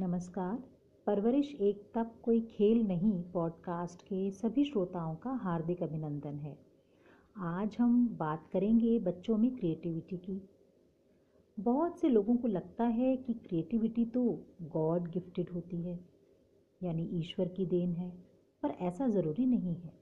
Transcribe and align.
नमस्कार। 0.00 0.62
परवरिश 1.06 1.54
एक 1.54 1.90
तब 1.94 2.10
कोई 2.22 2.40
खेल 2.40 2.82
नहीं, 2.82 3.22
पॉडकास्ट 3.22 4.02
के 4.02 4.30
सभी 4.30 4.64
श्रोताओं 4.64 5.14
का 5.14 5.30
हार्दिक 5.30 5.82
अभिनंदन 5.82 6.34
है। 6.34 6.58
आज 7.36 7.76
हम 7.80 8.08
बात 8.08 8.46
करेंगे 8.52 8.98
बच्चों 8.98 9.36
में 9.38 9.56
क्रिएटिविटी 9.56 10.16
की। 10.16 10.40
बहुत 11.60 11.98
से 11.98 12.08
लोगों 12.08 12.36
को 12.36 12.48
लगता 12.48 12.84
है 12.84 13.16
कि 13.16 13.34
क्रिएटिविटी 13.34 14.04
तो 14.04 14.46
गॉड 14.62 15.10
गिफ्टेड 15.10 15.50
होती 15.50 15.82
है, 15.82 16.00
यानी 16.82 17.08
ईश्वर 17.12 17.48
की 17.48 17.66
देन 17.66 17.92
है, 17.92 18.10
पर 18.62 18.70
ऐसा 18.70 19.08
ज़रूरी 19.08 19.46
नहीं 19.46 19.74
है। 19.74 19.92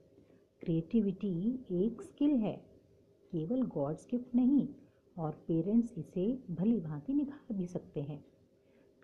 क्रिएटिविटी 0.59 1.65
एक 1.71 2.01
स्किल 2.01 2.35
है, 2.35 2.55
केवल 3.31 3.63
गॉड्स 3.63 4.07
गिफ्ट 4.11 4.35
नहीं, 4.35 4.67
और 5.17 5.31
पेरेंट्स 5.47 5.93
इसे 5.97 6.43
भली 6.51 6.79
भांति 6.79 7.13
निखार 7.13 7.55
भी 7.55 7.67
सकते 7.67 8.01
हैं। 8.01 8.25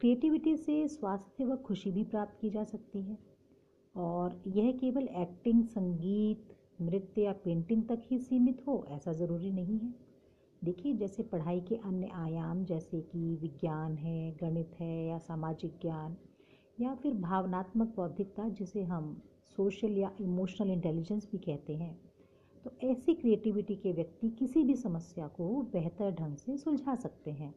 क्रिएटिविटी 0.04 0.56
से 0.58 0.88
स्वास्थ्य 0.88 1.46
व 1.46 1.56
खुशी 1.56 1.92
भी 1.92 2.04
प्राप्त 2.04 2.38
की 2.42 2.50
जा 2.50 2.64
सकती 2.64 3.02
है। 3.02 3.18
और 3.96 4.42
यह 4.48 4.71
केवल 4.71 5.04
एक्टिंग, 5.04 5.64
संगीत, 5.66 6.48
नृत्य 6.82 7.21
या 7.21 7.34
पेंटिंग 7.34 7.84
तक 7.84 8.02
ही 8.06 8.20
सीमित 8.20 8.64
हो, 8.68 8.86
ऐसा 8.89 9.14
ज़रूरी 9.14 9.52
नहीं 9.52 9.80
है। 9.80 9.94
देखिए, 10.64 10.94
जैसे 10.94 11.24
पढ़ाई 11.24 11.61
के 11.61 11.75
अन्य 11.75 12.10
आयाम, 12.16 12.66
जैसे 12.66 13.02
कि 13.02 13.36
विज्ञान 13.42 13.97
है, 13.97 14.32
गणित 14.32 14.75
है 14.80 15.08
या 15.08 15.18
सामाजिक 15.20 15.80
ज्ञान, 15.82 16.18
या 16.82 16.96
फिर 16.96 17.14
भावनात्मक 17.14 17.96
बौद्धिकता, 17.96 18.50
जिसे 18.50 18.83
हम 18.83 19.22
सोशल 19.58 19.97
या 19.97 20.11
इमोशनल 20.22 20.72
इंटेलिजेंस 20.72 21.30
भी 21.32 21.38
कहते 21.38 21.74
हैं 21.74 21.97
तो 22.66 22.72
ऐसी 22.83 23.14
क्रिएटिविटी 23.14 23.75
के 23.75 23.92
व्यक्ति 23.92 24.30
किसी 24.30 24.64
भी 24.64 24.75
समस्या 24.75 25.28
को 25.28 25.61
बेहतर 25.74 26.11
ढंग 26.11 26.36
से 26.36 26.58
सुलझा 26.58 26.96
सकते 26.96 27.32
हैं। 27.32 27.56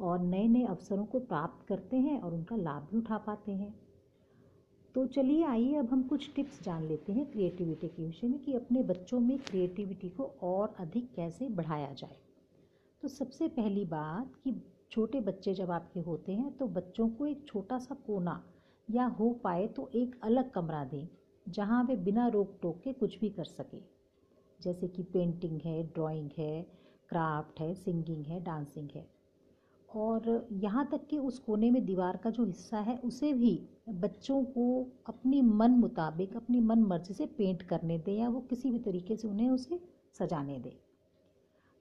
और 0.00 0.20
नए 0.20 0.46
नए 0.48 0.64
अवसरों 0.64 1.04
को 1.04 1.18
प्राप्त 1.20 1.66
करते 1.68 1.96
हैं 1.96 2.20
और 2.20 2.34
उनका 2.34 2.56
लाभ 2.56 2.88
भी 2.90 2.98
उठा 2.98 3.18
पाते 3.18 3.52
हैं। 3.52 3.74
तो 4.94 5.06
चलिए 5.06 5.44
आइए, 5.44 5.74
अब 5.74 5.90
हम 5.90 6.02
कुछ 6.02 6.34
टिप्स 6.34 6.62
जान 6.62 6.84
लेते 6.84 7.12
हैं 7.12 7.24
क्रिएटिविटी 7.30 7.88
के 7.88 8.02
विषय 8.02 8.26
में 8.26 8.38
कि 8.38 8.52
अपने 8.52 8.82
बच्चों 8.82 9.20
में 9.20 9.38
क्रिएटिविटी 9.38 10.08
को 10.08 10.24
और 10.42 10.74
अधिक 10.80 11.12
कैसे 11.14 11.48
बढ़ाया 11.48 11.92
जाए। 11.92 12.16
तो 13.02 13.08
सबसे 13.08 13.48
पहली 13.48 13.84
बात 13.84 14.32
कि 14.44 14.54
छोटे 14.90 15.20
बच्चे 15.20 15.54
जब 15.54 15.70
आपके 15.70 16.00
होते 16.00 16.32
हैं 16.32 16.56
तो 16.56 16.66
बच्चों 16.66 17.08
को 17.08 17.26
एक 17.26 17.44
छोटा 17.48 17.78
सा 17.78 17.94
कोना 18.06 18.42
या 18.88 19.06
हो 19.06 19.30
पाए 19.44 19.66
तो 19.66 19.90
एक 19.94 20.20
अलग 20.22 20.50
कमरा 20.50 20.84
दें, 20.84 21.08
जहाँ 21.46 21.82
वे 21.84 21.96
बिना 21.96 22.26
रोक 22.28 22.58
टोक 22.62 22.80
के 22.84 22.92
कुछ 22.92 23.18
भी 23.20 23.30
कर 23.30 23.44
सके। 23.44 23.80
जैसे 24.60 24.88
कि 24.88 25.02
पेंटिंग 25.02 25.60
है, 25.60 25.82
ड्राइंग 25.84 26.30
है, 26.38 26.62
क्राफ्ट 27.08 27.60
है, 27.60 27.74
सिंगिंग 27.74 28.26
है, 28.26 28.40
डांसिंग 28.44 28.88
है। 28.94 29.15
और 29.94 30.48
यहाँ 30.52 30.88
तक 30.92 31.06
कि 31.10 31.18
उस 31.18 31.38
कोने 31.38 31.70
में 31.70 31.84
दीवार 31.84 32.16
का 32.16 32.30
जो 32.30 32.44
हिस्सा 32.44 32.78
है, 32.78 32.96
उसे 32.98 33.32
भी 33.32 33.68
बच्चों 33.88 34.42
को 34.44 34.86
अपनी 35.06 35.42
मन 35.42 35.70
मुताबिक, 35.70 36.36
अपनी 36.36 36.60
मन 36.60 36.82
मर्ज़ी 36.82 37.14
से 37.14 37.26
पेंट 37.26 37.62
करने 37.62 37.98
दें 37.98 38.12
या 38.12 38.28
वो 38.28 38.40
किसी 38.40 38.70
भी 38.70 38.78
तरीके 38.78 39.16
से 39.16 39.28
उन्हें 39.28 39.50
उसे 39.50 39.80
सजाने 40.18 40.58
दें। 40.58 40.72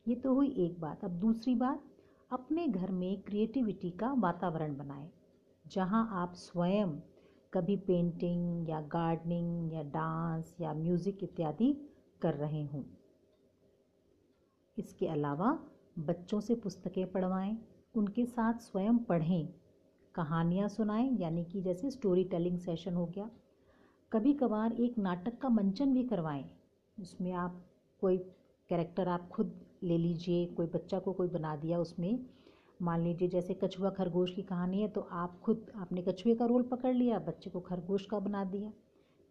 ये 0.05 0.15
तो 0.15 0.33
हुई 0.33 0.53
एक 0.57 0.79
बात। 0.81 1.03
अब 1.05 1.11
दूसरी 1.11 1.55
बात, 1.55 1.83
अपने 2.31 2.67
घर 2.67 2.91
में 2.91 3.21
क्रिएटिविटी 3.21 3.89
का 3.91 4.13
वातावरण 4.13 4.77
बनाएँ, 4.77 5.09
जहाँ 5.65 6.07
आप 6.13 6.33
स्वयं 6.33 6.97
कभी 7.53 7.75
पेंटिंग 7.77 8.69
या 8.69 8.81
गार्डनिंग 8.81 9.73
या 9.73 9.83
डांस 9.83 10.55
या 10.61 10.73
म्यूज़िक 10.73 11.23
इत्यादि 11.23 11.75
कर 12.21 12.33
रहे 12.33 12.63
हों। 12.63 12.83
इसके 14.77 15.07
अलावा 15.07 15.59
बच्चों 15.99 16.39
से 16.39 16.55
पुस्तकें 16.55 17.11
पढ़वाएँ 17.11 17.57
उनके 17.97 18.25
साथ 18.25 18.59
स्वयं 18.61 18.97
पढ़ें, 18.99 19.47
कहानियाँ 20.15 20.67
सुनाएँ, 20.69 21.09
यानी 21.19 21.43
कि 21.43 21.61
जैसे 21.61 21.89
स्टोरी 21.91 22.23
टेलिंग 22.25 22.57
सेशन 22.59 22.93
हो 22.93 23.05
गया। 23.05 23.29
कभी 24.11 24.33
कभार 24.33 24.73
एक 24.73 24.97
नाटक 24.99 25.37
का 25.37 25.49
मंचन 25.49 25.93
भी 25.93 26.03
करवाएँ, 26.03 26.43
उसमें 26.97 27.31
आप 27.33 27.61
कोई 28.01 28.17
कैरेक्टर 28.69 29.07
आप 29.07 29.27
खुद 29.29 29.59
ले 29.83 29.97
लीजिए, 29.97 30.45
कोई 30.47 30.65
बच्चा 30.67 30.99
को 30.99 31.13
कोई 31.13 31.27
बना 31.29 31.55
दिया 31.55 31.79
उसमें। 31.79 32.19
मान 32.79 33.03
लीजिए 33.03 33.27
जैसे 33.27 33.53
कछुआ 33.53 33.89
खरगोश 33.89 34.31
की 34.31 34.41
कहानी 34.43 34.81
है 34.81 34.87
तो 34.87 35.01
आप 35.01 35.39
खुद, 35.39 35.65
आपने 35.75 36.01
कछुए 36.01 36.35
का 36.35 36.45
रोल 36.45 36.63
पकड़ 36.63 36.93
लिया, 36.93 37.19
बच्चे 37.19 37.49
को 37.49 37.59
खरगोश 37.61 38.05
का 38.05 38.19
बना 38.19 38.43
दिया, 38.45 38.71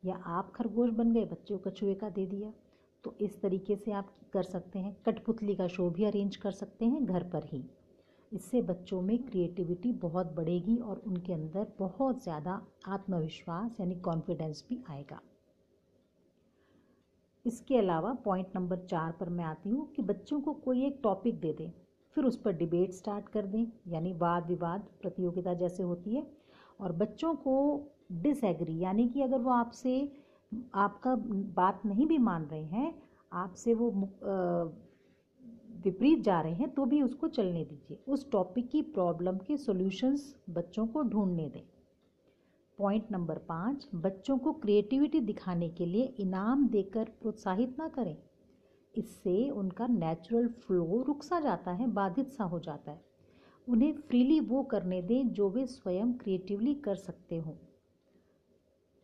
या 0.03 0.15
आप 0.17 0.53
खरगोश 0.53 0.91
बन 0.91 1.13
गए, 1.13 1.25
बच्चे 1.25 1.55
को 1.55 1.71
कछुए 1.71 1.95
का 1.95 2.09
दे 2.11 2.27
दिया 2.27 2.53
तो 3.05 3.15
इस 3.21 3.41
तरीके 3.41 3.77
से 3.77 3.93
आप 3.93 4.15
कर 4.33 4.43
सकते 4.43 4.79
हैं। 4.79 4.97
कठपुतली 5.07 5.55
का 5.55 5.67
शो 5.69 5.89
भी 5.91 6.05
अरेंज 6.05 6.37
कर 6.37 6.51
सकते 6.53 6.85
हैं 6.85 7.05
घर 7.05 7.23
पर 7.25 7.45
ही। 7.45 7.63
इससे 8.35 8.61
बच्चों 8.63 9.01
में 9.03 9.19
क्रिएटिविटी 9.25 9.93
बहुत 10.01 10.33
बढ़ेगी 10.37 10.77
और 10.77 11.03
उनके 11.07 11.33
अंदर 11.33 11.67
बहुत 11.79 12.23
ज़्यादा 12.23 12.61
आत्मविश्वास 12.89 13.81
यानी 13.81 13.95
कॉन्फिडेंस 14.01 14.65
भी 14.69 14.83
आएगा। 14.91 15.21
इसके 17.45 17.77
अलावा 17.79 18.13
पॉइंट 18.25 18.57
नंबर 18.57 18.79
चार 18.87 19.13
पर 19.13 19.29
मैं 19.29 19.45
आती 19.45 19.71
हूँ 19.71 19.87
कि 19.93 20.03
बच्चों 20.03 20.41
को 20.41 20.53
कोई 20.55 20.85
एक 20.87 20.99
टॉपिक 21.03 21.41
दे 21.41 21.53
दें, 21.53 21.71
फिर 22.17 22.25
उस 22.25 22.37
पर 22.37 22.53
डिबेट 22.53 22.93
स्टार्ट 22.93 23.29
कर 23.29 23.47
दें, 23.47 23.67
यानी 23.89 24.13
वाद 24.13 24.47
विवाद 24.49 24.87
प्रतियोगिता 25.03 25.55
जैसे 25.55 25.83
होती 25.83 26.15
है, 26.17 26.27
और 26.81 26.93
बच्चों 26.95 27.35
को 27.37 27.57
डिसएग्री 28.13 28.79
यानी 28.79 29.09
कि 29.09 29.23
अगर 29.23 29.39
वो 29.39 29.51
आपसे, 29.51 29.97
आपका 30.75 31.15
बात 31.57 31.83
नहीं 31.87 32.07
भी 32.07 32.19
मान 32.21 32.45
रहे 32.45 32.65
हैं, 32.65 32.95
आपसे 33.33 33.75
वो 33.75 33.91
विपरीत 35.85 36.23
जा 36.23 36.41
रहे 36.41 36.55
हैं 36.55 36.69
तो 36.71 36.85
भी 36.85 37.03
उसको 37.03 37.29
चलने 37.29 37.65
दीजिए। 37.65 37.99
उस 38.09 38.31
टॉपिक 38.31 38.69
की 38.71 38.83
प्रॉब्लम 38.83 39.39
के 39.39 39.57
सॉल्यूशंस 39.57 40.35
बच्चों 40.51 40.87
को 40.87 41.03
ढूँढने 41.03 41.49
दें। 41.49 41.63
पॉइंट 42.79 43.11
नंबर 43.11 43.39
पाँच, 43.39 43.89
बच्चों 43.95 44.39
को 44.39 44.53
क्रिएटिविटी 44.53 45.21
दिखाने 45.21 45.69
के 45.69 45.87
लिए 45.87 46.15
इनाम 46.21 46.69
देकर 46.69 47.05
प्रोत्साहित 47.23 47.77
ना 47.79 47.89
करें। 47.89 48.17
इससे 48.95 49.51
उनका 49.51 49.87
नेचुरल 49.87 50.49
फ्लो 50.49 51.03
रुक 51.07 51.23
सा 51.23 51.41
जाता 51.41 51.71
है, 51.71 51.87
बाधित 51.87 52.29
सा 52.29 52.45
हो 52.45 52.61
जाता 52.61 52.91
है। 52.91 53.01
उन्हें 53.67 53.93
फ्रीली 53.99 54.41
वो 54.41 54.63
करने 54.63 55.03
दें 55.03 55.33
जो 55.33 55.49
वे 55.51 55.67
स्वयं 55.67 56.13
क्रिएटिवली 56.13 56.75
कर 56.75 56.95
सकते 56.97 57.39
हों। 57.39 57.55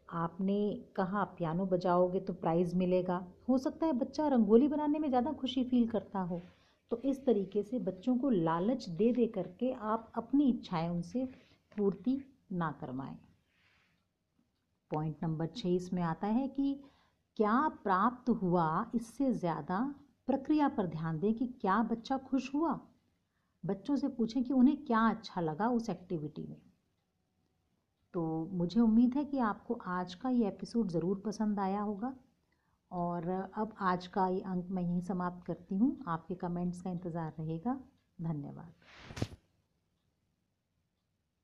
आपने 0.09 0.85
कहा, 0.97 1.25
पियानो 1.25 1.67
बजाओगे 1.67 2.21
तो 2.21 2.33
प्राइज़ 2.33 2.77
मिलेगा। 2.77 3.25
हो 3.49 3.59
सकता 3.59 3.87
है 3.87 3.93
बच्चा 3.93 4.29
रंगोली 4.29 4.69
बनाने 4.69 4.99
में 4.99 5.09
ज़्यादा 5.09 5.33
खुशी 5.33 5.65
फील 5.65 5.87
करता 5.89 6.21
हो। 6.21 6.43
तो 6.91 7.01
इस 7.05 7.25
तरीके 7.25 7.63
से 7.63 7.79
बच्चों 7.79 8.17
को 8.19 8.31
लालच 8.31 8.89
दे 8.89 9.11
दे 9.13 9.27
करके 9.27 9.73
आप 9.73 10.13
अपनी 10.17 10.49
इच्छाएँ 10.51 10.89
उनसे 10.89 11.25
पूर्ति 11.77 12.21
ना 12.53 12.71
करवाएँ। 12.81 13.17
पॉइंट 14.91 15.17
नंबर 15.23 15.47
छः 15.47 15.69
इसमें 15.69 16.03
आता 16.03 16.27
है 16.27 16.47
कि 16.49 16.73
क्या 17.37 17.57
प्राप्त 17.83 18.31
हुआ 18.31 18.91
इससे 18.95 19.33
ज़्यादा 19.33 19.79
प्रक्रिया 20.27 20.69
पर 20.69 20.87
ध्यान 20.87 21.19
दें 21.21 21.33
कि 21.35 21.47
क्या 21.61 21.83
बच्चा 21.83 22.17
खुश 22.19 22.53
हुआ। 22.55 22.79
बच्चों 23.65 23.97
से 23.97 24.09
पूछें 24.09 24.43
कि 24.45 24.53
उन्हें 24.53 24.77
क्या 24.85 25.01
अच्छा 25.09 25.41
लगा 25.41 25.69
उस 25.69 25.89
एक्टिविटी 25.91 26.43
में। 26.43 26.61
तो 28.15 28.23
मुझे 28.53 28.81
उम्मीद 28.81 29.17
है 29.17 29.25
कि 29.25 29.39
आपको 29.39 29.75
आज 29.89 30.15
का 30.15 30.29
ये 30.29 30.49
एपिसोड 30.49 30.89
ज़रूर 30.89 31.23
पसंद 31.27 31.61
आया 31.61 31.81
होगा। 31.81 32.15
और 32.93 33.29
अब 33.57 33.75
आज 33.81 34.07
का 34.07 34.27
ये 34.29 34.41
अंक 34.41 34.69
मैं 34.71 34.83
यहीं 34.83 35.01
समाप्त 35.01 35.47
करती 35.47 35.77
हूँ। 35.77 35.97
आपके 36.09 36.35
कमेंट्स 36.35 36.83
का 36.83 36.91
इंतज़ार 36.91 37.33
रहेगा। 37.39 37.79
धन्यवाद। 38.19 39.40